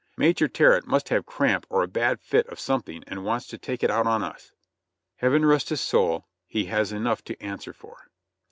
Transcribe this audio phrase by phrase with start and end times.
[0.17, 3.57] Major Terrett must have cramp or a bad fit of some thing and wants to
[3.59, 4.51] take it out on us,"
[5.17, 8.07] Heaven rest his soul, he has enough to answer for.